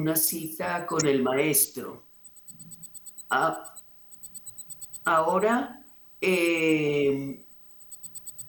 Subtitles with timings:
[0.00, 2.04] Una cita con el maestro.
[3.28, 3.74] A-
[5.04, 5.84] ahora
[6.22, 7.44] eh,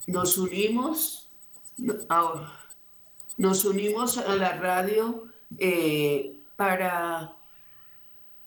[0.07, 1.29] nos unimos
[1.77, 2.57] no- a-
[3.37, 7.35] nos unimos a la radio eh, para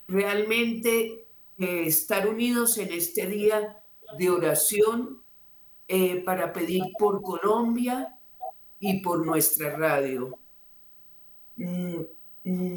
[0.08, 1.26] realmente
[1.58, 3.82] eh, estar unidos en este día
[4.16, 5.22] de oración
[6.24, 8.18] para pedir por Colombia
[8.80, 10.38] y por nuestra radio.
[11.56, 12.00] Mm,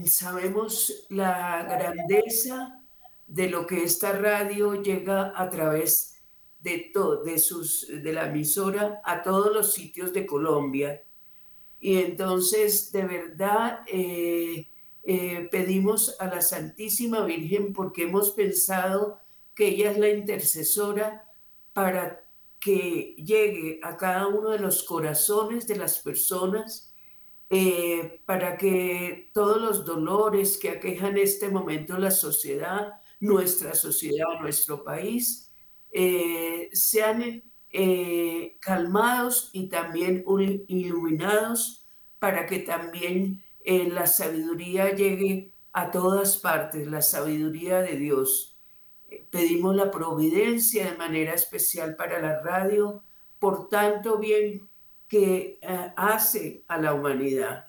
[0.05, 2.81] sabemos la grandeza
[3.27, 6.21] de lo que esta radio llega a través
[6.59, 11.03] de, to- de, sus, de la emisora a todos los sitios de Colombia.
[11.79, 14.69] Y entonces, de verdad, eh,
[15.03, 19.19] eh, pedimos a la Santísima Virgen porque hemos pensado
[19.55, 21.25] que ella es la intercesora
[21.73, 22.23] para
[22.59, 26.86] que llegue a cada uno de los corazones de las personas,
[27.49, 34.83] eh, para que todos los dolores que aquejan este momento la sociedad, nuestra sociedad, nuestro
[34.83, 35.51] país,
[35.91, 40.25] eh, sean eh, calmados y también
[40.67, 41.87] iluminados
[42.19, 48.57] para que también la sabiduría llegue a todas partes, la sabiduría de Dios.
[49.29, 53.03] Pedimos la providencia de manera especial para la radio
[53.39, 54.67] por tanto bien
[55.07, 57.67] que eh, hace a la humanidad.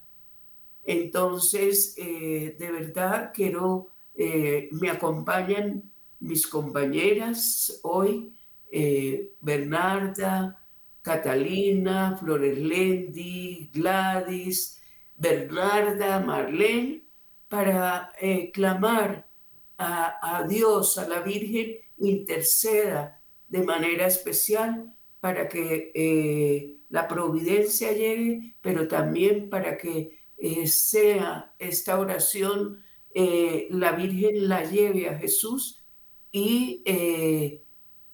[0.88, 5.82] Entonces, eh, de verdad quiero, eh, me acompañan
[6.18, 8.32] mis compañeras hoy,
[8.72, 10.64] eh, Bernarda,
[11.02, 14.80] Catalina, Flores Lendi, Gladys,
[15.14, 17.02] Bernarda, Marlene,
[17.48, 18.10] para
[18.54, 19.28] clamar
[19.76, 28.88] a, Dios, a la Virgen, interceda de manera especial para que la providencia llegue, pero
[28.88, 32.82] también para que eh, sea esta oración,
[33.20, 35.84] eh, la Virgen la lleve a Jesús
[36.30, 37.64] y eh,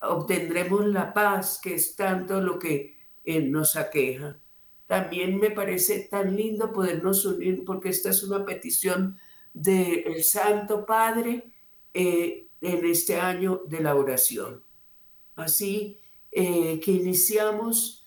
[0.01, 4.39] obtendremos la paz, que es tanto lo que eh, nos aqueja.
[4.87, 9.19] También me parece tan lindo podernos unir, porque esta es una petición
[9.53, 11.51] del Santo Padre
[11.93, 14.63] en este año de la oración.
[15.37, 15.99] Así
[16.31, 18.04] que iniciamos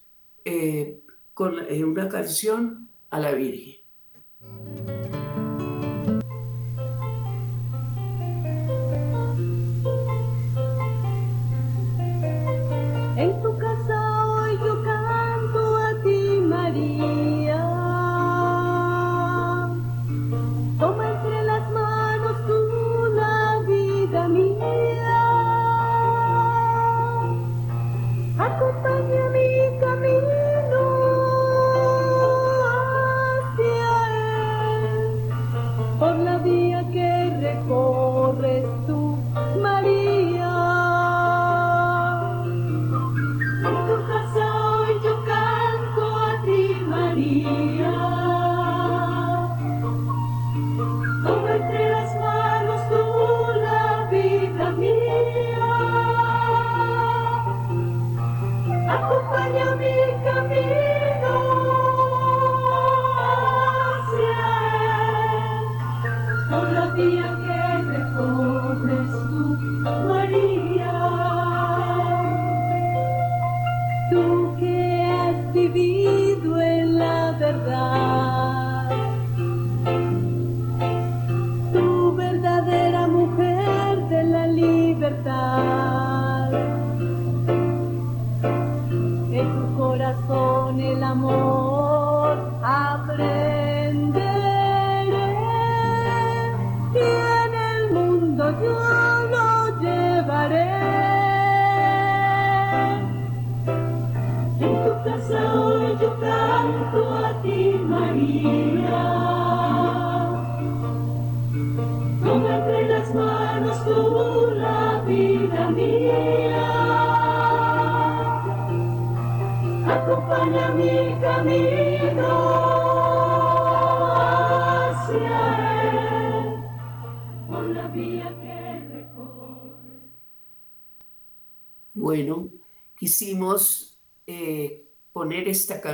[0.47, 1.01] eh,
[1.33, 3.76] con eh, una canción a la Virgen.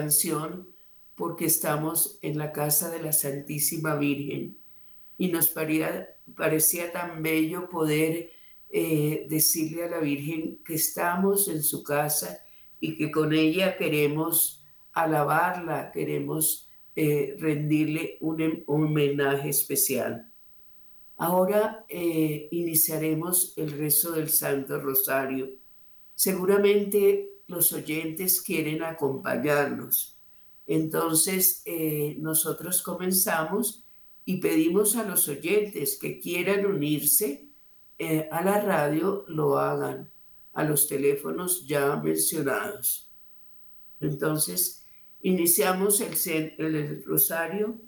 [0.04, 0.68] Canción
[1.16, 4.58] porque estamos en la casa de la Santísima Virgen
[5.18, 5.50] y nos
[6.36, 8.32] parecía tan bello poder
[8.70, 12.40] eh, decirle a la Virgen que estamos en su casa
[12.82, 20.30] y que con ella queremos alabarla, queremos eh, rendirle un, un, homenaje especial.
[21.16, 25.50] Ahora eh, iniciaremos el rezo del Santo Rosario.
[26.14, 30.18] Seguramente los oyentes quieren acompañarnos.
[30.66, 31.64] Entonces,
[32.18, 33.84] nosotros comenzamos
[34.26, 37.48] y pedimos a los oyentes que quieran unirse
[38.00, 40.10] eh, a la radio lo hagan
[40.54, 43.10] a los teléfonos ya mencionados.
[44.02, 44.84] Entonces,
[45.22, 47.80] iniciamos el, el rosario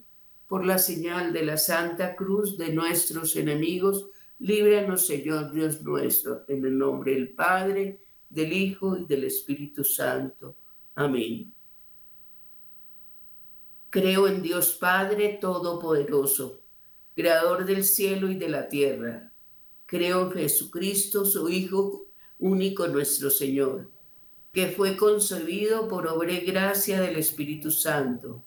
[0.48, 4.08] por la señal de la Santa Cruz de nuestros enemigos.
[4.40, 8.00] Líbranos, Señor Dios nuestro, en el nombre del Padre,
[8.36, 10.58] del Hijo y del Espíritu Santo.
[10.94, 11.52] Amén.
[13.90, 16.62] Creo en Dios Padre Todopoderoso,
[17.16, 19.32] Creador del cielo y de la tierra.
[19.86, 23.90] Creo en Jesucristo, su Hijo único nuestro Señor,
[24.52, 28.44] que fue concebido por obra y gracia del Espíritu Santo.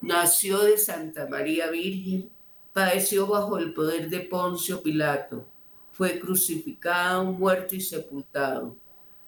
[0.00, 2.30] Nació de Santa María Virgen,
[2.72, 5.46] padeció bajo el poder de Poncio Pilato,
[5.92, 8.76] fue crucificado, muerto y sepultado.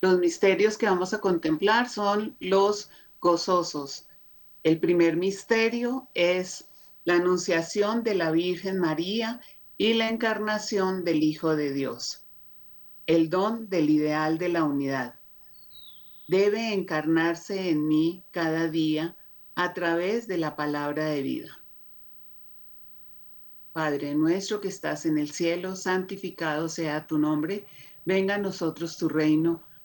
[0.00, 4.08] Los misterios que vamos a contemplar son los gozosos.
[4.62, 6.68] El primer misterio es
[7.04, 9.40] la anunciación de la Virgen María
[9.78, 12.24] y la encarnación del Hijo de Dios,
[13.06, 15.14] el don del ideal de la unidad.
[16.28, 19.16] Debe encarnarse en mí cada día
[19.54, 21.60] a través de la palabra de vida.
[23.72, 27.66] Padre nuestro que estás en el cielo, santificado sea tu nombre,
[28.04, 29.62] venga a nosotros tu reino,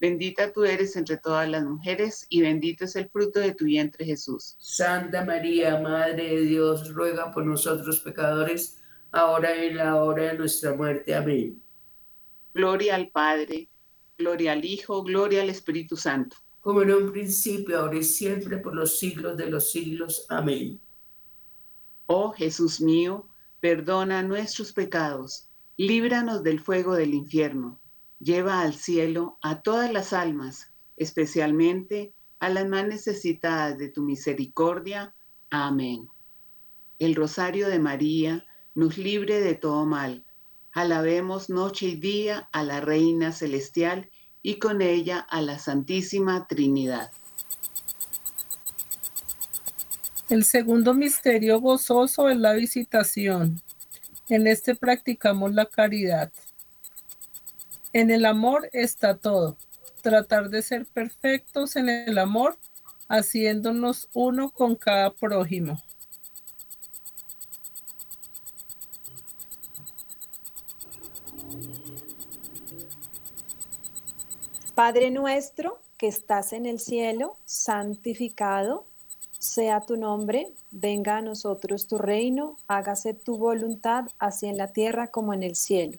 [0.00, 4.04] Bendita tú eres entre todas las mujeres y bendito es el fruto de tu vientre
[4.04, 4.54] Jesús.
[4.60, 8.78] Santa María, Madre de Dios, ruega por nosotros pecadores,
[9.10, 11.16] ahora y en la hora de nuestra muerte.
[11.16, 11.60] Amén.
[12.54, 13.68] Gloria al Padre,
[14.16, 16.36] gloria al Hijo, gloria al Espíritu Santo.
[16.60, 20.26] Como en un principio, ahora y siempre, por los siglos de los siglos.
[20.28, 20.80] Amén.
[22.06, 23.26] Oh Jesús mío,
[23.58, 27.80] perdona nuestros pecados, líbranos del fuego del infierno
[28.20, 35.14] Lleva al cielo a todas las almas, especialmente a las más necesitadas de tu misericordia.
[35.50, 36.08] Amén.
[36.98, 38.44] El rosario de María
[38.74, 40.24] nos libre de todo mal.
[40.72, 44.10] Alabemos noche y día a la Reina Celestial
[44.42, 47.10] y con ella a la Santísima Trinidad.
[50.28, 53.62] El segundo misterio gozoso es la visitación.
[54.28, 56.30] En este practicamos la caridad.
[57.92, 59.56] En el amor está todo.
[60.02, 62.58] Tratar de ser perfectos en el amor,
[63.08, 65.82] haciéndonos uno con cada prójimo.
[74.74, 78.84] Padre nuestro que estás en el cielo, santificado
[79.38, 85.08] sea tu nombre, venga a nosotros tu reino, hágase tu voluntad, así en la tierra
[85.08, 85.98] como en el cielo.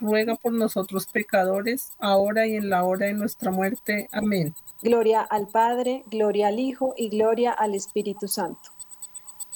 [0.00, 4.08] ruega por nosotros pecadores, ahora y en la hora de nuestra muerte.
[4.12, 4.54] Amén.
[4.82, 8.70] Gloria al Padre, gloria al Hijo y gloria al Espíritu Santo.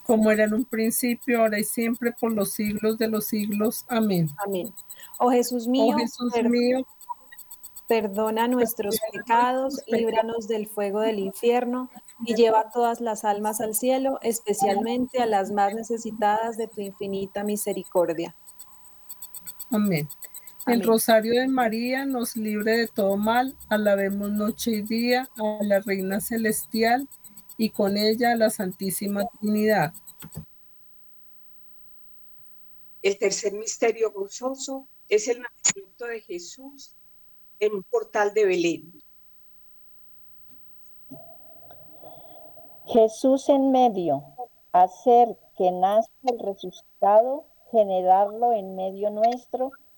[0.04, 3.86] Como era en un principio, ahora y siempre, por los siglos de los siglos.
[3.88, 4.30] Amén.
[4.44, 4.72] Amén.
[5.18, 6.84] Oh Jesús mío, oh Jesús mío
[7.86, 11.90] Perdona nuestros pecados, líbranos del fuego del infierno
[12.24, 17.44] y lleva todas las almas al cielo, especialmente a las más necesitadas de tu infinita
[17.44, 18.34] misericordia.
[19.70, 20.08] Amén.
[20.66, 23.54] El rosario de María nos libre de todo mal.
[23.68, 27.06] Alabemos noche y día a la Reina Celestial
[27.58, 29.92] y con ella a la Santísima Trinidad.
[33.02, 36.94] El tercer misterio gozoso es el nacimiento de Jesús
[37.60, 39.02] en un portal de Belén.
[42.86, 44.24] Jesús en medio,
[44.72, 49.72] hacer que nazca el resucitado, generarlo en medio nuestro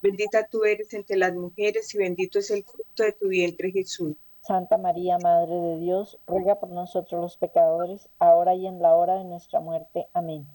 [0.00, 4.14] Bendita tú eres entre las mujeres y bendito es el fruto de tu vientre Jesús.
[4.42, 9.16] Santa María, Madre de Dios, ruega por nosotros los pecadores, ahora y en la hora
[9.16, 10.06] de nuestra muerte.
[10.14, 10.46] Amén.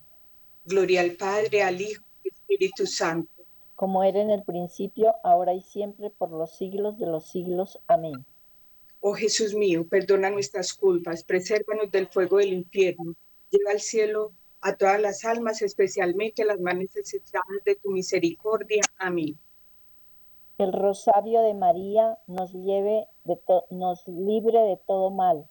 [0.65, 3.29] Gloria al Padre, al Hijo y al Espíritu Santo.
[3.75, 7.79] Como era en el principio, ahora y siempre, por los siglos de los siglos.
[7.87, 8.25] Amén.
[9.01, 13.13] Oh Jesús mío, perdona nuestras culpas, presérvanos del fuego del infierno,
[13.51, 14.31] lleva al cielo
[14.63, 18.81] a todas las almas, especialmente las más necesitadas de tu misericordia.
[18.97, 19.37] Amén.
[20.57, 23.37] El rosario de María nos, lleve de
[23.71, 25.45] nos libre de todo mal.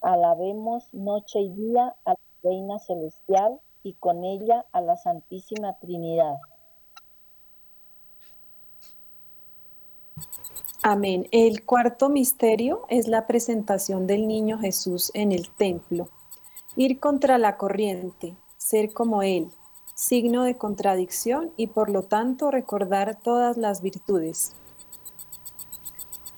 [0.00, 6.36] Alabemos noche y día a la Reina Celestial y con ella a la Santísima Trinidad.
[10.82, 11.26] Amén.
[11.32, 16.08] El cuarto misterio es la presentación del niño Jesús en el templo.
[16.76, 19.48] Ir contra la corriente, ser como Él,
[19.94, 24.54] signo de contradicción y por lo tanto recordar todas las virtudes.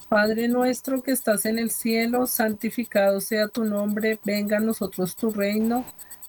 [0.09, 5.31] Padre nuestro que estás en el cielo, santificado sea tu nombre, venga a nosotros tu
[5.31, 5.85] reino,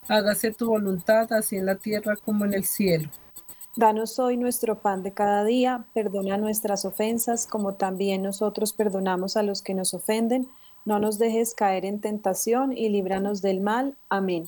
[0.07, 3.09] hágase tu voluntad, así en la tierra como en el cielo.
[3.75, 9.41] Danos hoy nuestro pan de cada día, perdona nuestras ofensas como también nosotros perdonamos a
[9.41, 10.47] los que nos ofenden,
[10.85, 13.95] no nos dejes caer en tentación y líbranos del mal.
[14.09, 14.47] Amén.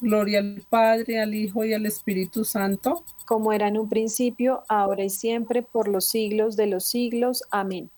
[0.00, 3.04] Gloria al Padre, al Hijo y al Espíritu Santo.
[3.26, 7.42] Como era en un principio, ahora y siempre, por los siglos de los siglos.
[7.50, 7.90] Amén.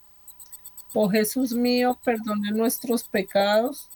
[0.95, 3.91] Oh Jesús mío, perdona nuestros pecados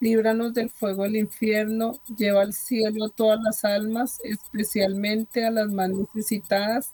[0.00, 5.70] líbranos del fuego del infierno, lleva al cielo a todas las almas, especialmente a las
[5.70, 6.92] más necesitadas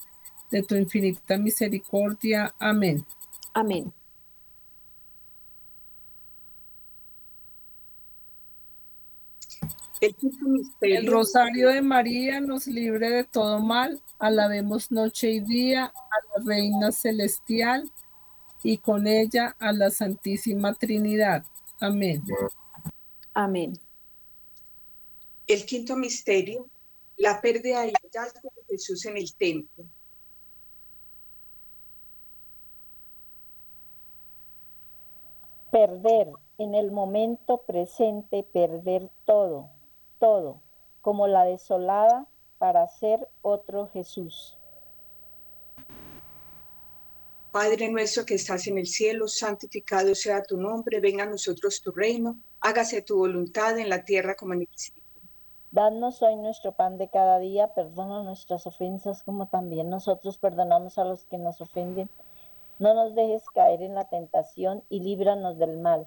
[0.51, 2.55] de tu infinita misericordia.
[2.59, 3.05] Amén.
[3.53, 3.93] Amén.
[10.81, 14.03] El rosario de María nos libre de todo mal.
[14.19, 17.91] Alabemos noche y día a la Reina Celestial
[18.63, 21.45] y con ella a la Santísima Trinidad.
[21.81, 22.23] Amén.
[23.33, 23.79] Amén.
[25.47, 26.67] El quinto misterio,
[27.17, 29.85] la pérdida y hallazgo de Jesús en el templo.
[35.71, 39.74] Perder en el momento presente, perder todo,
[40.19, 40.61] todo,
[41.01, 42.27] como la desolada
[42.59, 44.59] para ser otro Jesús.
[47.53, 51.93] Padre nuestro que estás en el cielo, santificado sea tu nombre, venga a nosotros tu
[51.93, 55.03] reino hágase tu voluntad en la tierra como en el cielo.
[55.71, 61.05] Danos hoy nuestro pan de cada día, perdona nuestras ofensas como también nosotros perdonamos a
[61.05, 62.09] los que nos ofenden.
[62.79, 66.07] No nos dejes caer en la tentación y líbranos del mal.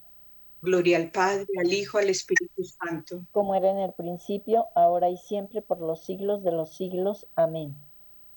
[0.61, 3.23] Gloria al Padre, al Hijo, al Espíritu Santo.
[3.31, 7.27] Como era en el principio, ahora y siempre, por los siglos de los siglos.
[7.35, 7.75] Amén.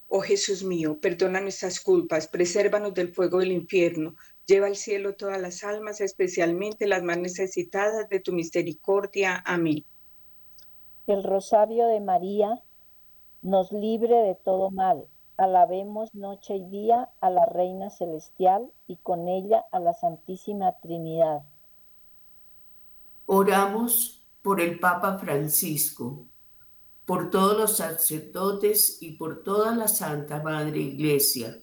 [0.09, 4.15] Oh Jesús mío, perdona nuestras culpas, presérvanos del fuego del infierno
[4.47, 9.43] Lleva al cielo todas las almas, especialmente las más necesitadas de tu misericordia.
[9.47, 9.85] Amén.
[11.07, 12.63] El rosario de María
[13.41, 15.07] nos libre de todo mal.
[15.39, 21.43] Alabemos noche y día a la Reina Celestial y con ella a la Santísima Trinidad.
[23.27, 26.27] Oramos por el Papa Francisco,
[27.05, 31.59] por todos los sacerdotes y por toda la Santa Madre Iglesia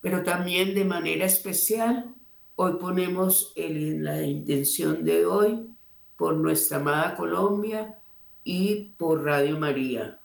[0.00, 2.14] pero también de manera especial
[2.56, 5.68] hoy ponemos en la intención de hoy
[6.16, 7.98] por nuestra amada Colombia
[8.44, 10.20] y por Radio María.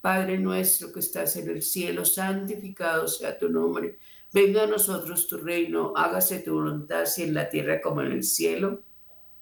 [0.00, 3.98] Padre nuestro que estás en el cielo, santificado sea tu nombre.
[4.32, 8.22] Venga a nosotros tu reino, hágase tu voluntad, si en la tierra como en el
[8.22, 8.82] cielo.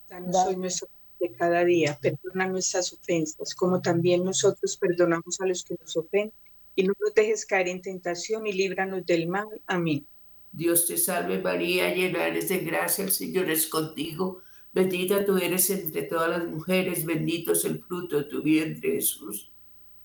[0.08, 0.88] Danos hoy nuestro
[1.20, 6.32] de cada día, perdona nuestras ofensas, como también nosotros perdonamos a los que nos ofenden,
[6.76, 9.46] y no nos dejes caer en tentación y líbranos del mal.
[9.66, 10.04] Amén.
[10.52, 14.42] Dios te salve María, llena eres de gracia, el Señor es contigo.
[14.72, 19.50] Bendita tú eres entre todas las mujeres, bendito es el fruto de tu vientre, Jesús.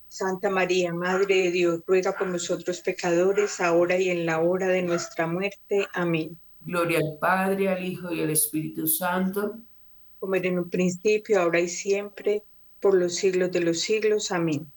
[0.08, 4.82] Santa María, Madre de Dios, ruega por nosotros pecadores, ahora y en la hora de
[4.82, 5.86] nuestra muerte.
[5.92, 6.36] Amén.
[6.60, 9.58] Gloria al Padre, al Hijo y al Espíritu Santo.
[10.20, 12.44] Como era en un principio, ahora y siempre,
[12.80, 14.30] por los siglos de los siglos.
[14.30, 14.70] Amén.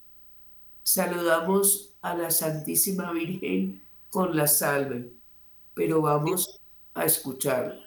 [0.82, 5.12] Saludamos a la Santísima Virgen con la salve,
[5.74, 6.60] pero vamos
[6.94, 7.80] a escucharla.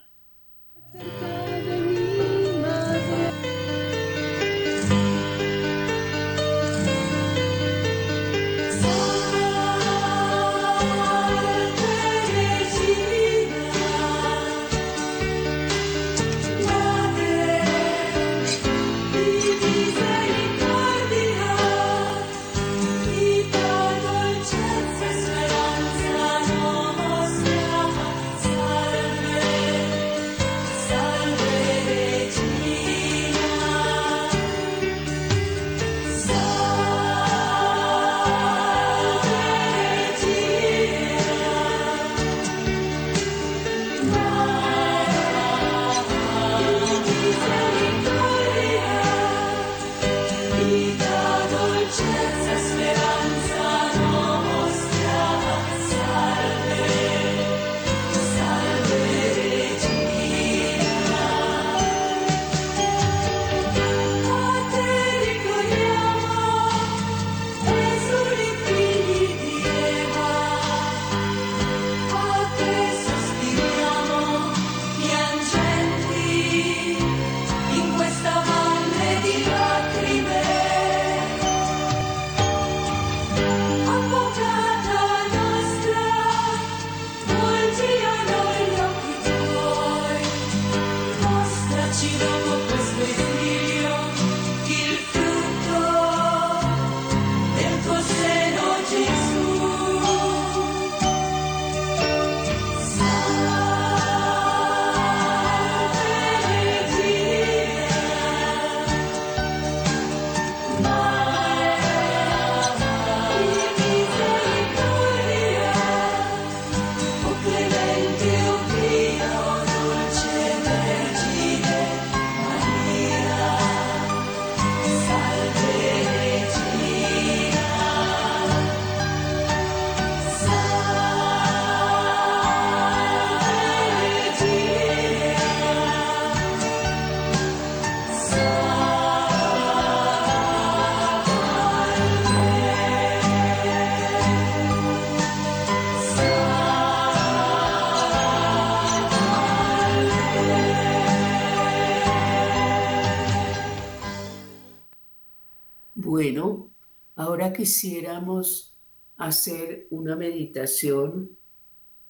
[157.57, 158.77] Quisiéramos
[159.17, 161.31] hacer una meditación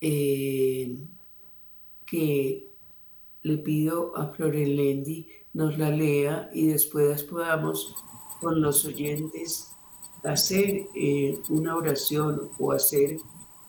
[0.00, 0.98] eh,
[2.04, 2.66] que
[3.42, 7.94] le pido a Florelendi nos la lea y después podamos
[8.40, 9.72] con los oyentes
[10.24, 13.18] hacer eh, una oración o hacer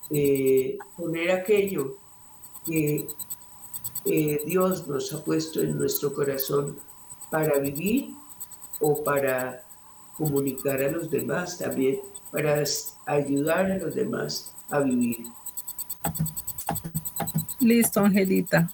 [0.10, 1.98] eh, poner aquello
[2.66, 3.08] que
[4.46, 6.78] Dios nos ha puesto en nuestro corazón
[7.30, 8.14] para vivir
[8.80, 9.67] o para
[10.18, 12.00] comunicar a los demás también,
[12.32, 12.64] para
[13.06, 15.26] ayudar a los demás a vivir.
[17.60, 18.72] Listo, Angelita.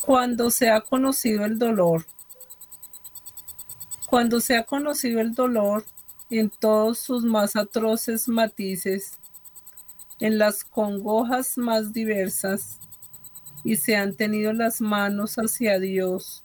[0.00, 2.06] Cuando se ha conocido el dolor,
[4.06, 5.84] cuando se ha conocido el dolor
[6.28, 9.18] en todos sus más atroces matices,
[10.18, 12.78] en las congojas más diversas,
[13.64, 16.44] y se han tenido las manos hacia Dios,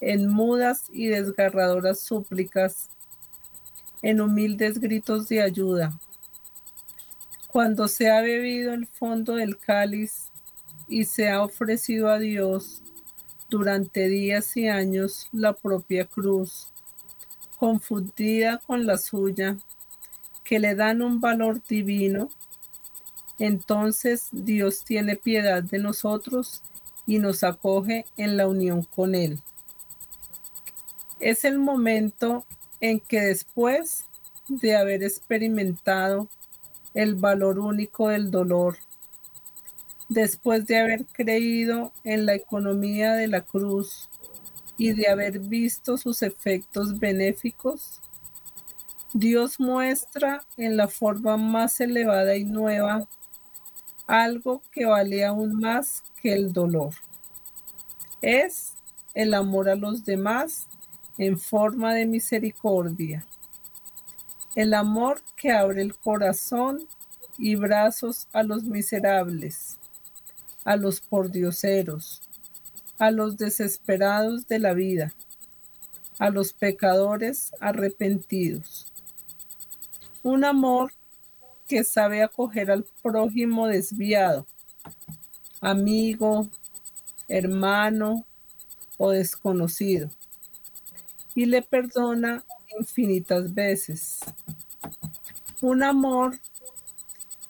[0.00, 2.90] en mudas y desgarradoras súplicas,
[4.02, 5.98] en humildes gritos de ayuda.
[7.48, 10.30] Cuando se ha bebido el fondo del cáliz
[10.88, 12.82] y se ha ofrecido a Dios
[13.48, 16.68] durante días y años la propia cruz,
[17.56, 19.56] confundida con la suya,
[20.42, 22.28] que le dan un valor divino,
[23.38, 26.62] entonces Dios tiene piedad de nosotros
[27.06, 29.40] y nos acoge en la unión con Él
[31.24, 32.44] es el momento
[32.80, 34.04] en que después
[34.46, 36.28] de haber experimentado
[36.92, 38.76] el valor único del dolor,
[40.10, 44.10] después de haber creído en la economía de la cruz
[44.76, 48.02] y de haber visto sus efectos benéficos,
[49.14, 53.08] Dios muestra en la forma más elevada y nueva
[54.06, 56.92] algo que vale aún más que el dolor.
[58.20, 58.74] Es
[59.14, 60.66] el amor a los demás
[61.18, 63.24] en forma de misericordia.
[64.54, 66.86] El amor que abre el corazón
[67.38, 69.78] y brazos a los miserables,
[70.64, 72.22] a los pordioseros,
[72.98, 75.12] a los desesperados de la vida,
[76.18, 78.92] a los pecadores arrepentidos.
[80.22, 80.92] Un amor
[81.68, 84.46] que sabe acoger al prójimo desviado,
[85.60, 86.48] amigo,
[87.28, 88.24] hermano
[88.96, 90.10] o desconocido,
[91.34, 92.44] y le perdona
[92.78, 94.20] infinitas veces.
[95.60, 96.38] Un amor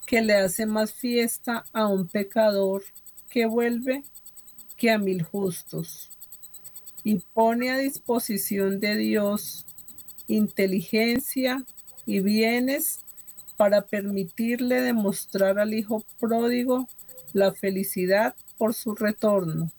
[0.07, 2.82] que le hace más fiesta a un pecador
[3.28, 4.03] que vuelve
[4.76, 6.11] que a mil justos
[7.03, 9.66] y pone a disposición de Dios
[10.26, 11.64] inteligencia
[12.07, 13.01] y bienes
[13.57, 16.89] para permitirle demostrar al Hijo pródigo
[17.32, 19.70] la felicidad por su retorno.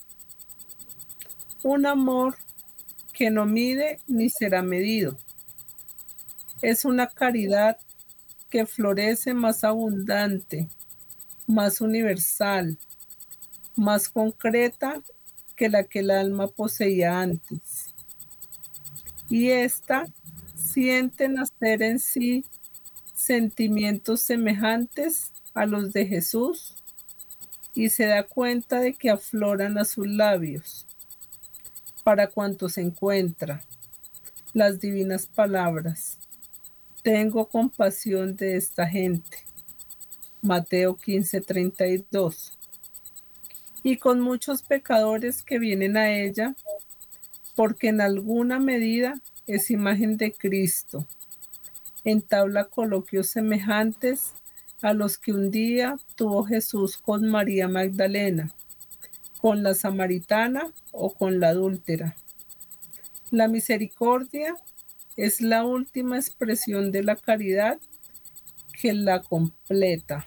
[1.64, 2.36] Un amor
[3.16, 5.18] que no mide ni será medido.
[6.62, 7.78] Es una caridad
[8.50, 10.68] que florece más abundante,
[11.48, 12.78] más universal,
[13.76, 15.02] más concreta
[15.56, 17.94] que la que el alma poseía antes.
[19.30, 20.06] Y ésta
[20.56, 22.44] siente nacer en sí
[23.14, 26.76] sentimientos semejantes a los de Jesús
[27.74, 30.86] y se da cuenta de que afloran a sus labios
[32.06, 33.62] para cuantos encuentra
[34.54, 36.20] las divinas palabras.
[37.02, 39.40] Tengo compasión de esta gente.
[40.42, 42.54] Mateo 15:32.
[43.84, 46.56] Y con muchos pecadores que vienen a ella,
[47.56, 51.08] porque en alguna medida es imagen de Cristo
[52.06, 54.34] entabla coloquios semejantes
[54.82, 58.52] a los que un día tuvo Jesús con María Magdalena,
[59.46, 62.16] con la samaritana o con la adúltera.
[63.30, 64.56] La misericordia
[65.18, 67.78] es la última expresión de la caridad
[68.82, 70.26] que la completa.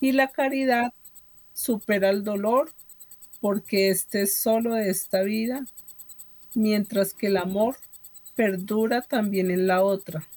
[0.00, 0.92] Y la caridad
[1.52, 2.70] supera el dolor
[3.40, 5.66] porque este es solo de esta vida,
[6.54, 7.74] mientras que el amor
[8.36, 10.28] perdura también en la otra.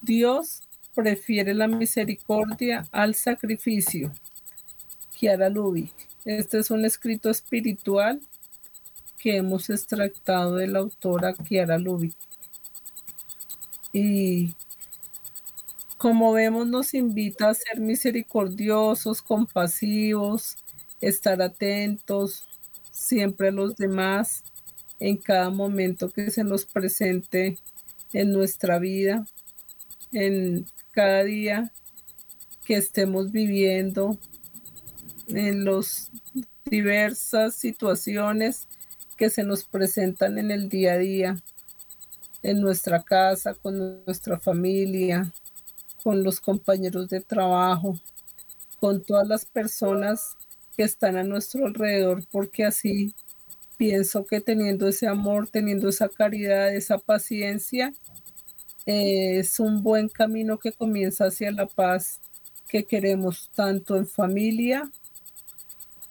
[0.00, 0.64] Dios
[0.96, 4.10] prefiere la misericordia al sacrificio.
[5.22, 5.52] Kiara.
[6.24, 8.20] Este es un escrito espiritual
[9.18, 12.12] que hemos extractado de la autora Kiara Lubi.
[13.92, 14.56] Y
[15.96, 20.56] como vemos, nos invita a ser misericordiosos, compasivos,
[21.00, 22.44] estar atentos
[22.90, 24.42] siempre a los demás
[24.98, 27.58] en cada momento que se nos presente
[28.12, 29.24] en nuestra vida
[30.12, 31.72] en cada día
[32.64, 34.18] que estemos viviendo,
[35.36, 36.10] en las
[36.64, 38.68] diversas situaciones
[39.16, 41.42] que se nos presentan en el día a día,
[42.42, 45.32] en nuestra casa, con nuestra familia,
[46.02, 47.98] con los compañeros de trabajo,
[48.80, 50.36] con todas las personas
[50.76, 53.14] que están a nuestro alrededor, porque así
[53.76, 57.92] pienso que teniendo ese amor, teniendo esa caridad, esa paciencia,
[58.86, 62.20] es un buen camino que comienza hacia la paz
[62.68, 64.90] que queremos tanto en familia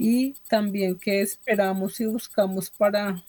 [0.03, 3.23] y también que esperamos y buscamos para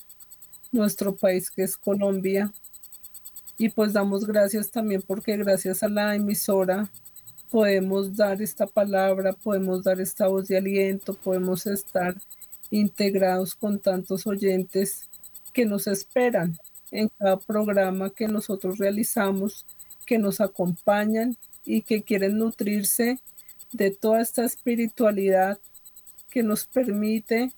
[0.70, 2.50] nuestro país que es Colombia.
[3.58, 6.90] Y pues damos gracias también porque gracias a la emisora
[7.50, 12.16] podemos dar esta palabra, podemos dar esta voz de aliento, podemos estar
[12.70, 15.10] integrados con tantos oyentes
[15.52, 16.56] que nos esperan
[16.90, 19.66] en cada programa que nosotros realizamos,
[20.06, 23.18] que nos acompañan y que quieren nutrirse
[23.72, 25.58] de toda esta espiritualidad
[26.33, 27.53] que nos permite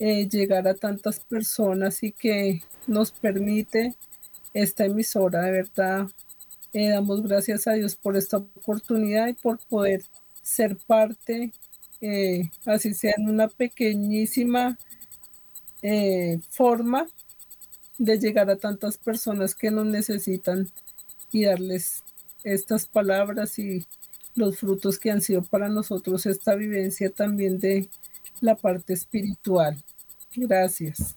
[0.00, 3.94] eh, llegar a tantas personas y que nos permite
[4.52, 5.42] esta emisora.
[5.42, 6.08] De verdad,
[6.72, 10.02] eh, damos gracias a Dios por esta oportunidad y por poder
[10.42, 11.52] ser parte,
[12.00, 14.76] eh, así sea en una pequeñísima
[16.50, 17.06] forma
[17.98, 20.68] de llegar a tantas personas que nos necesitan
[21.30, 22.02] y darles
[22.42, 23.86] estas palabras y
[24.34, 27.88] los frutos que han sido para nosotros esta vivencia también de
[28.40, 29.82] la parte espiritual.
[30.34, 31.16] Gracias.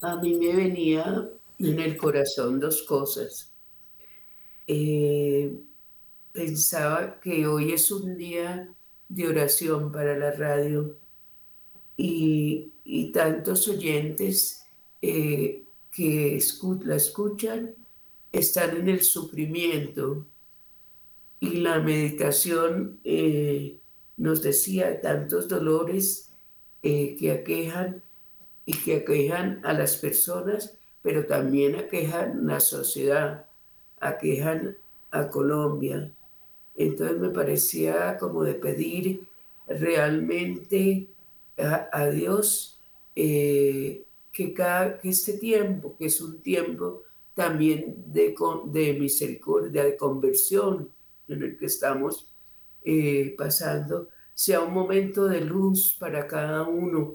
[0.00, 1.28] A mí me venía
[1.58, 3.50] en el corazón dos cosas.
[4.66, 5.52] eh,
[6.32, 8.68] pensaba que hoy es un día
[9.08, 10.96] de oración para la radio
[11.96, 12.70] y,
[13.12, 14.66] tantos oyentes
[15.00, 15.62] eh,
[15.94, 16.42] que
[16.84, 17.72] la escuchan
[18.32, 20.26] están en el sufrimiento
[21.38, 23.78] y la meditación eh,
[24.16, 26.30] nos decía tantos dolores
[26.82, 28.02] eh, que aquejan
[28.66, 33.46] y que aquejan a las personas, pero también aquejan la sociedad,
[34.00, 34.76] aquejan
[35.10, 36.10] a Colombia.
[36.76, 39.28] Entonces me parecía como de pedir
[39.66, 41.08] realmente
[41.56, 42.80] a, Dios
[43.14, 47.02] eh, que, cada, que este tiempo, que es un tiempo
[47.34, 48.34] también de,
[48.66, 50.90] de misericordia, de conversión
[51.28, 52.33] en el que estamos
[52.84, 57.14] eh, pasando, sea un momento de luz para cada uno,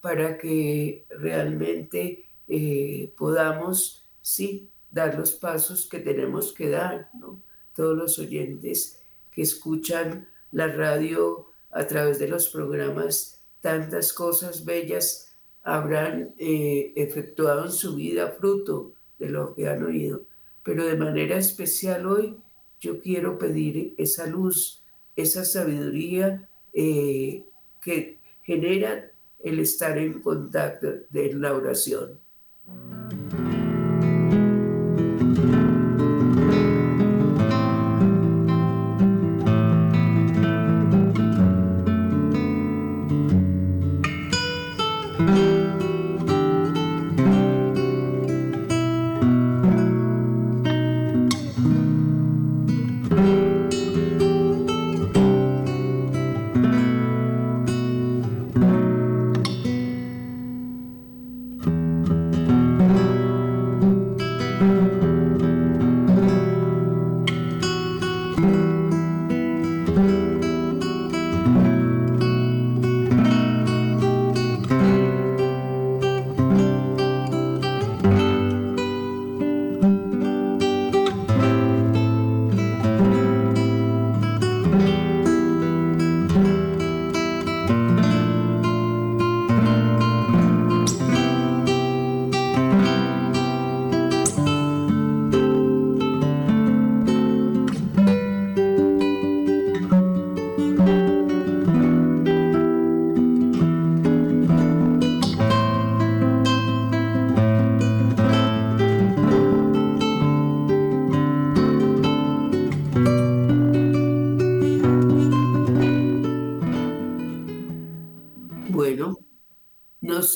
[0.00, 7.40] para que realmente eh, podamos, sí, dar los pasos que tenemos que dar, ¿no?
[7.74, 9.00] Todos los oyentes
[9.30, 17.66] que escuchan la radio a través de los programas, tantas cosas bellas habrán eh, efectuado
[17.66, 20.22] en su vida fruto de lo que han oído.
[20.62, 22.36] Pero de manera especial hoy
[22.80, 24.79] yo quiero pedir esa luz,
[25.20, 27.44] esa sabiduría eh,
[27.82, 29.10] que genera
[29.42, 32.18] el estar en contacto de la oración.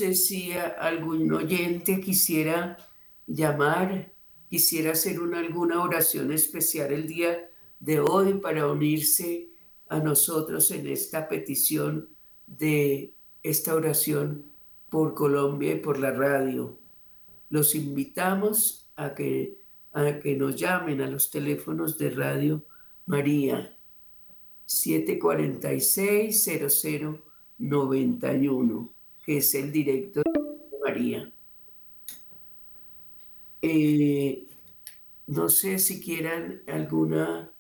[0.05, 2.77] Sé si algún oyente quisiera
[3.27, 4.13] llamar,
[4.51, 7.49] quisiera hacer una, alguna oración especial el día
[7.81, 9.49] de hoy para unirse
[9.89, 12.11] a nosotros en esta petición
[12.47, 14.45] de esta oración
[14.91, 16.79] por Colombia y por la radio.
[17.49, 19.59] Los invitamos a que,
[19.93, 22.63] a que nos llamen a los teléfonos de Radio
[23.07, 23.75] María
[24.67, 26.51] 746
[27.59, 28.94] 0091
[29.25, 31.33] que es el director de María.
[33.63, 34.45] Eh,
[35.27, 37.51] no sé si quieran alguna,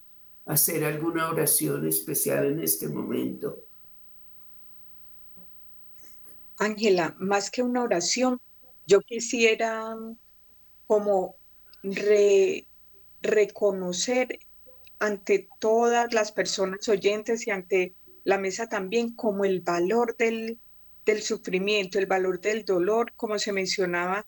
[0.44, 3.64] hacer alguna oración especial en este momento.
[6.58, 8.40] Ángela, más que una oración,
[8.86, 9.96] yo quisiera
[10.86, 11.36] como
[13.22, 14.38] reconocer
[14.98, 17.94] ante todas las personas oyentes y ante
[18.24, 20.58] la mesa también como el valor del,
[21.04, 24.26] del sufrimiento, el valor del dolor, como se mencionaba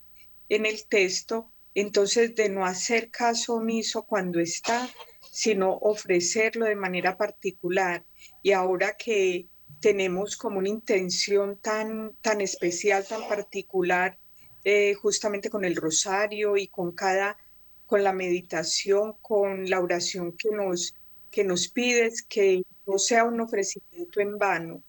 [0.49, 4.89] en el texto, entonces de no hacer caso omiso cuando está,
[5.31, 8.05] sino ofrecerlo de manera particular.
[8.43, 9.47] Y ahora que
[9.81, 14.19] tenemos como una intención tan, tan especial, tan particular,
[14.65, 17.37] eh, justamente con el rosario y con cada,
[17.85, 20.95] con la meditación, con la oración que nos,
[21.31, 24.83] que nos pides, que no sea un ofrecimiento en vano,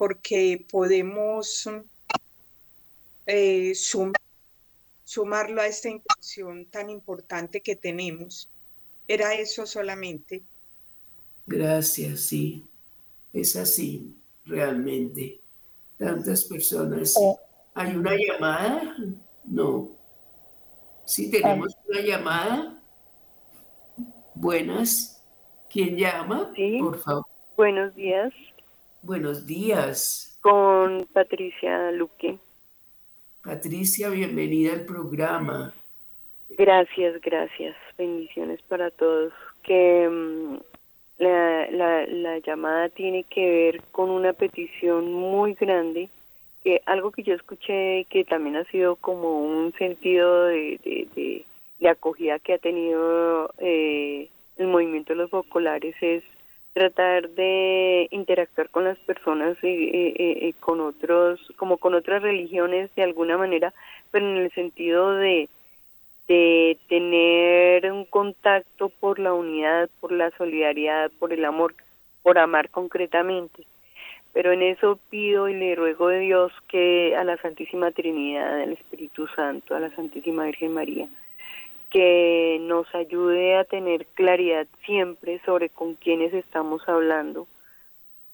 [0.00, 1.68] porque podemos
[3.26, 3.74] eh,
[5.04, 8.48] sumarlo a esta intención tan importante que tenemos.
[9.06, 10.40] Era eso solamente.
[11.46, 12.64] Gracias, sí.
[13.34, 15.38] Es así, realmente.
[15.98, 17.14] Tantas personas.
[17.74, 18.96] ¿Hay una llamada?
[19.44, 19.90] No.
[21.04, 22.82] Sí, tenemos una llamada.
[24.34, 25.22] Buenas.
[25.68, 26.50] ¿Quién llama?
[26.56, 26.78] Sí.
[26.80, 27.26] Por favor.
[27.54, 28.32] Buenos días.
[29.02, 30.38] Buenos días.
[30.42, 32.38] Con Patricia Luque.
[33.42, 35.72] Patricia, bienvenida al programa.
[36.50, 37.76] Gracias, gracias.
[37.96, 39.32] Bendiciones para todos.
[39.62, 40.58] Que mm,
[41.18, 46.10] la, la, la llamada tiene que ver con una petición muy grande,
[46.62, 51.44] que algo que yo escuché que también ha sido como un sentido de, de,
[51.78, 54.28] de, acogida que ha tenido eh,
[54.58, 56.22] el movimiento de los focolares es
[56.72, 63.02] tratar de interactuar con las personas y, y, con otros, como con otras religiones de
[63.02, 63.74] alguna manera,
[64.10, 65.48] pero en el sentido de
[66.30, 71.74] de tener un contacto por la unidad, por la solidaridad, por el amor,
[72.22, 73.64] por amar concretamente.
[74.32, 78.74] Pero en eso pido y le ruego de Dios que a la Santísima Trinidad, al
[78.74, 81.08] Espíritu Santo, a la Santísima Virgen María,
[81.90, 87.46] que nos ayude a tener claridad siempre sobre con quiénes estamos hablando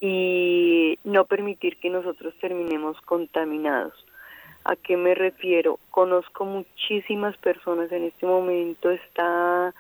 [0.01, 3.95] y no permitir que nosotros terminemos contaminados
[4.69, 5.79] ¿A qué me refiero?
[5.93, 9.73] Conozco muchísimas personas en este momento, está,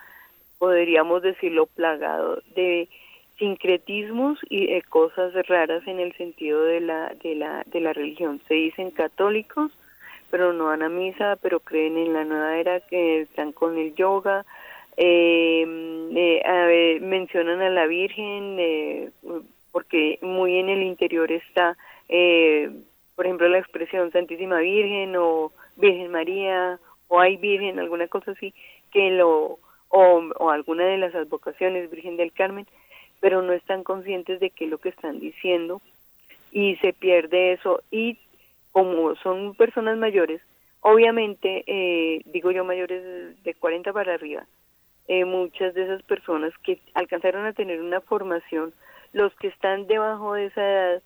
[0.61, 2.89] podríamos decirlo, plagado de
[3.37, 8.41] sincretismos y de cosas raras en el sentido de la, de la, de la religión.
[8.47, 9.73] Se dicen católicos,
[10.31, 13.95] pero no van a misa, pero creen en la nueva era, que están con el
[13.95, 14.45] yoga,
[14.97, 19.11] em, eh, mencionan a la Virgen, eh,
[19.73, 21.77] porque muy en el interior está
[22.09, 22.71] eh,
[23.17, 28.53] por ejemplo, la expresión Santísima Virgen o Virgen María o hay Virgen, alguna cosa así,
[28.93, 29.59] que lo,
[29.89, 32.67] o, o alguna de las advocaciones, Virgen del Carmen,
[33.21, 35.81] pero no están conscientes de qué es lo que están diciendo
[36.53, 37.81] y se pierde eso.
[37.91, 38.19] Y
[38.77, 40.43] como son personas mayores,
[40.81, 44.47] obviamente, eh, digo yo mayores de 40 para arriba,
[45.09, 48.75] eh, muchas de esas personas que alcanzaron a tener una formación,
[49.15, 51.03] los que están debajo de esa edad,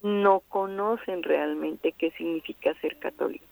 [0.00, 3.44] no conocen realmente qué significa ser católico.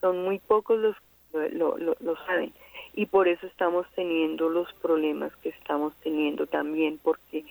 [0.00, 0.94] Son muy pocos los
[1.32, 2.52] lo, lo, lo saben
[2.94, 7.44] y por eso estamos teniendo los problemas que estamos teniendo también porque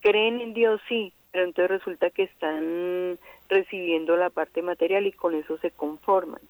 [0.00, 3.18] creen en Dios sí, pero entonces resulta que están
[3.54, 6.42] recibiendo la parte material y con eso se conforman.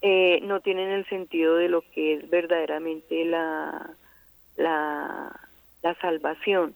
[0.00, 3.90] Eh, no tienen el sentido de lo que es verdaderamente la,
[4.56, 5.40] la,
[5.82, 6.74] la salvación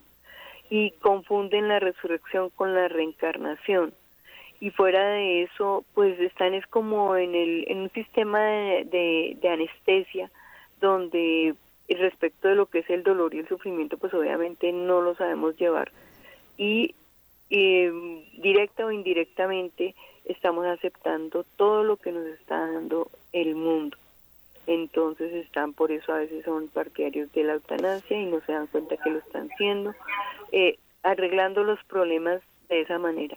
[0.70, 3.94] y confunden la resurrección con la reencarnación.
[4.61, 9.49] Y fuera de eso, pues están es como en, el, en un sistema de, de,
[9.49, 10.30] anestesia
[10.80, 11.55] donde
[11.88, 15.57] respecto de lo que es el dolor y el sufrimiento, pues obviamente no lo sabemos
[15.57, 15.92] llevar.
[16.57, 16.94] Y
[17.51, 17.92] eh,
[18.38, 19.94] directa o indirectamente
[20.24, 23.97] estamos aceptando todo lo que nos está dando el mundo.
[24.66, 28.66] Entonces están por eso a veces son partidarios de la eutanasia y no se dan
[28.66, 29.94] cuenta que lo están haciendo,
[30.51, 33.36] eh, arreglando los problemas de esa manera,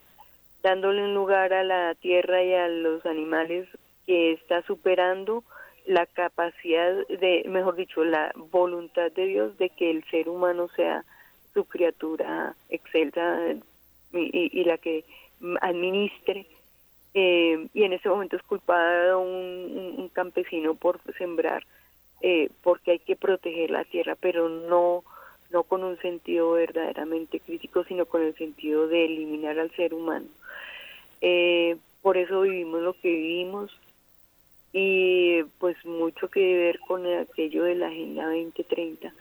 [0.63, 3.67] dándole un lugar a la tierra y a los animales
[4.07, 5.43] que está superando
[5.85, 11.03] la capacidad de, mejor dicho, la voluntad de Dios de que el ser humano sea
[11.53, 13.55] su criatura excelsa
[14.13, 15.03] y, y la que
[15.61, 16.47] administre
[17.13, 21.65] eh, y en ese momento es culpado un, campesino por sembrar
[22.21, 25.03] eh, porque hay que proteger la tierra pero no
[25.51, 30.27] no con un sentido verdaderamente crítico sino con el sentido de eliminar al ser humano.
[31.21, 33.71] Eh, por eso vivimos lo que vivimos
[34.71, 39.13] y pues mucho que ver con aquello de la agenda 2030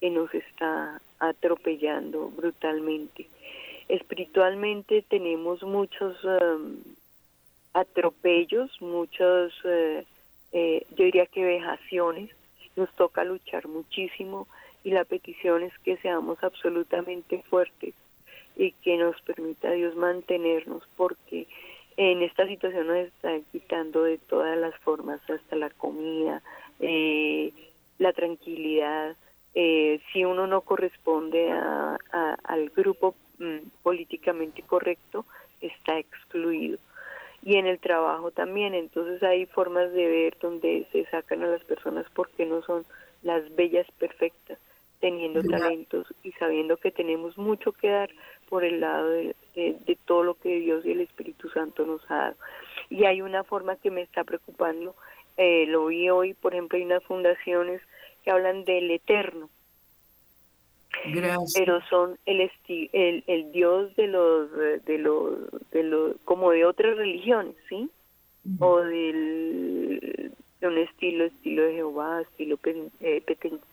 [0.00, 3.26] que nos está atropellando brutalmente
[3.90, 6.76] espiritualmente tenemos muchos um,
[7.72, 10.04] atropellos, muchos, eh,
[10.52, 12.30] eh, yo diría que vejaciones,
[12.76, 14.46] nos toca luchar muchísimo
[14.84, 17.94] y la petición es que seamos absolutamente fuertes
[18.56, 21.46] y que nos permita Dios mantenernos porque
[21.96, 26.42] en esta situación nos está quitando de todas las formas, hasta la comida,
[26.78, 27.52] eh,
[27.98, 29.16] la tranquilidad.
[29.52, 31.98] si uno no corresponde a,
[32.44, 35.26] al grupo mm, políticamente correcto,
[35.60, 36.78] está excluido
[37.42, 38.74] y en el trabajo también.
[38.74, 42.84] Entonces hay formas de ver donde se sacan a las personas porque no son
[43.22, 44.58] las bellas perfectas,
[45.00, 48.10] teniendo talentos y sabiendo que tenemos mucho que dar
[48.48, 52.16] por el lado de, de, todo lo que Dios y el Espíritu Santo nos ha
[52.16, 52.36] dado.
[52.88, 54.94] Y hay una forma que me está preocupando,
[55.36, 57.80] eh, lo vi hoy, por ejemplo, hay unas fundaciones
[58.24, 59.48] que hablan del eterno,
[61.54, 64.50] pero son el, el, el Dios de los,
[64.84, 65.38] de los,
[65.70, 67.90] de los, como de otras religiones, ¿sí?
[68.58, 72.58] O del, de un estilo, estilo de Jehová, estilo
[73.00, 73.22] eh,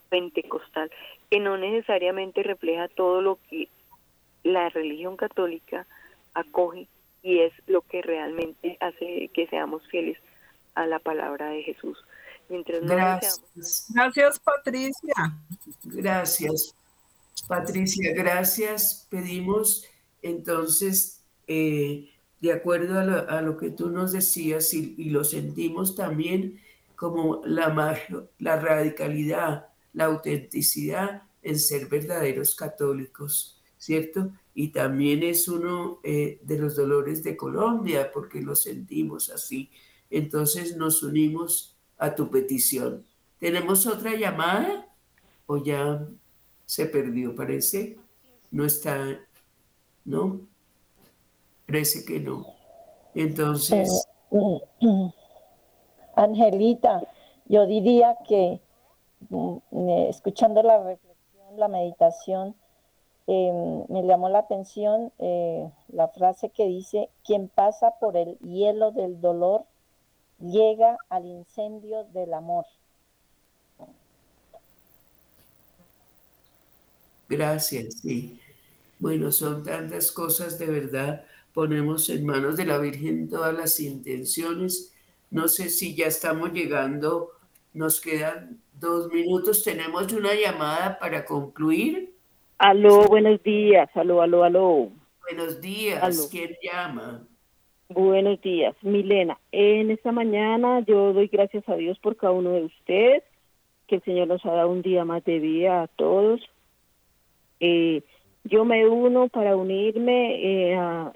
[0.09, 0.91] pentecostal,
[1.29, 3.69] que no necesariamente refleja todo lo que
[4.43, 5.85] la religión católica
[6.33, 6.87] acoge
[7.23, 10.17] y es lo que realmente hace que seamos fieles
[10.75, 11.97] a la palabra de Jesús.
[12.49, 13.87] Mientras gracias.
[13.93, 15.13] Gracias, Patricia.
[15.83, 16.75] Gracias.
[17.45, 19.07] Patricia, gracias.
[19.09, 19.85] Pedimos
[20.21, 22.09] entonces, eh,
[22.41, 26.59] de acuerdo a lo, que tú nos decías y, lo sentimos también
[26.95, 27.69] como la,
[28.39, 34.31] radicalidad, la autenticidad en ser verdaderos católicos, ¿cierto?
[34.53, 39.69] Y también es uno eh, de los dolores de Colombia, porque lo sentimos así.
[40.09, 43.05] Entonces nos unimos a tu petición.
[43.39, 44.87] ¿Tenemos otra llamada?
[45.45, 46.07] ¿O ya
[46.67, 47.97] se perdió, parece?
[48.51, 49.19] No está,
[50.05, 50.41] ¿no?
[51.65, 52.45] Parece que no.
[53.15, 54.07] Entonces...
[56.15, 57.07] Angelita,
[57.45, 58.59] yo diría que
[59.29, 59.57] mm,
[60.09, 62.55] escuchando la reflexión, la meditación,
[63.27, 68.91] em, me llamó la atención eh, la frase que dice, quien pasa por el hielo
[68.91, 69.65] del dolor
[70.39, 72.65] llega al incendio del amor.
[77.29, 78.39] Gracias, sí.
[78.99, 81.25] Bueno, son tantas cosas de verdad.
[81.53, 84.93] Ponemos en manos de la Virgen todas las intenciones.
[85.29, 87.31] No sé si ya estamos llegando,
[87.73, 89.63] nos quedan dos minutos.
[89.63, 92.13] Tenemos una llamada para concluir.
[92.57, 93.89] Aló, buenos días.
[93.93, 94.89] Aló, aló, aló.
[95.21, 96.27] Buenos días.
[96.31, 97.27] ¿Quién llama?
[97.89, 99.37] Buenos días, Milena.
[99.51, 103.23] En esta mañana yo doy gracias a Dios por cada uno de ustedes,
[103.87, 106.41] que el Señor nos ha dado un día más de vida a todos.
[107.59, 108.01] Eh,
[108.43, 111.13] yo me uno para unirme eh, a,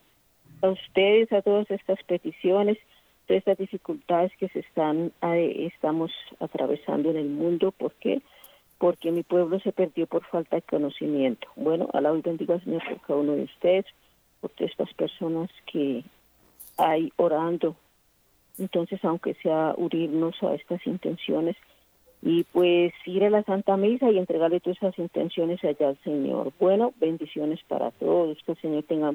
[0.62, 2.78] ustedes, a todas estas peticiones,
[3.26, 7.72] todas estas dificultades que se están, eh, estamos atravesando en el mundo.
[7.72, 8.22] ¿Por qué?
[8.78, 11.48] Porque mi pueblo se perdió por falta de conocimiento.
[11.56, 13.86] Bueno, alabo y bendiga Señor por cada uno de ustedes,
[14.42, 16.04] por todas estas personas que
[16.78, 17.76] hay orando.
[18.58, 21.56] Entonces, aunque sea unirnos a estas intenciones
[22.22, 26.54] y pues ir a la Santa Misa y entregarle todas esas intenciones allá al Señor.
[26.60, 29.14] Bueno, bendiciones para todos, que el Señor tenga,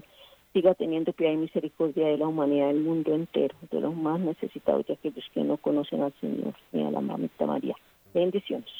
[0.52, 4.86] siga teniendo piedad y misericordia de la humanidad del mundo entero, de los más necesitados
[4.88, 7.76] y aquellos que no conocen al Señor ni a la mamita María.
[8.12, 8.70] Bendiciones.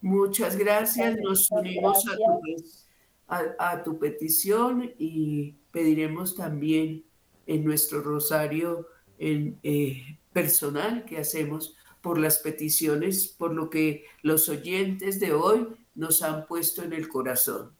[0.00, 7.04] Muchas gracias, nos unimos a tu, a tu petición y pediremos también
[7.46, 8.86] en nuestro rosario
[9.18, 15.68] en, eh, personal que hacemos por las peticiones, por lo que los oyentes de hoy
[15.94, 17.70] nos han puesto en el corazón.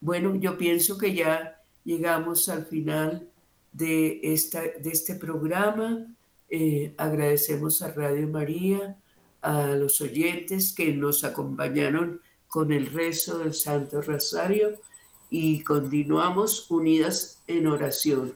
[0.00, 3.28] Bueno, yo pienso que ya llegamos al final
[3.72, 6.06] de, esta, de este programa.
[6.48, 8.96] Eh, agradecemos a Radio María,
[9.42, 14.80] a los oyentes que nos acompañaron con el rezo del Santo Rosario
[15.28, 18.34] y continuamos unidas en oración.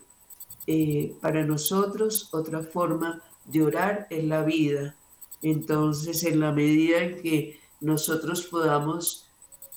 [0.66, 4.96] Eh, para nosotros otra forma de orar es la vida.
[5.42, 9.28] Entonces, en la medida en que nosotros podamos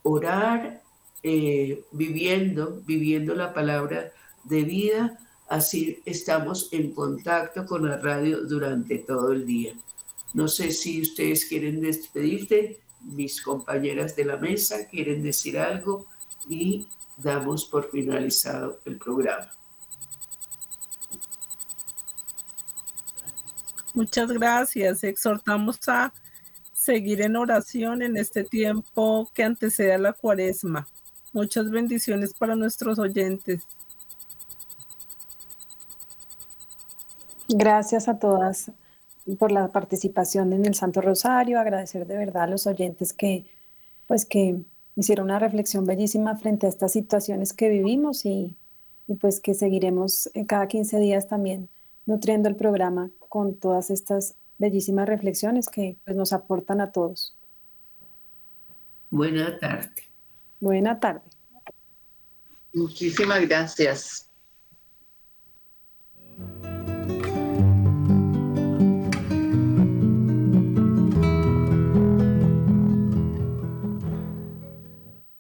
[0.03, 0.82] orar
[1.24, 4.12] eh, viviendo, viviendo la palabra
[4.43, 9.74] de vida, así estamos en contacto con la radio durante todo el día.
[10.34, 16.07] No sé si ustedes quieren despedirte, mis compañeras de la mesa quieren decir algo
[16.47, 16.88] y
[17.18, 19.51] damos por finalizado el programa.
[23.94, 25.04] Muchas gracias.
[25.04, 26.14] Exhortamos a
[26.74, 30.88] seguir en oración en este tiempo que antecede a la cuaresma.
[31.34, 33.64] Muchas bendiciones para nuestros oyentes.
[37.50, 38.72] Gracias a todas
[39.38, 43.46] por la participación en el Santo Rosario, agradecer de verdad a los oyentes que
[44.08, 44.62] pues que
[44.96, 48.58] hicieron una reflexión bellísima frente a estas situaciones que vivimos y,
[49.08, 51.70] y pues que seguiremos cada 15 días también
[52.06, 57.34] nutriendo el programa con todas estas bellísimas reflexiones que pues, nos aportan a todos.
[59.10, 60.04] Buena tarde.
[60.60, 61.22] Buena tarde.
[62.74, 64.30] Muchísimas gracias.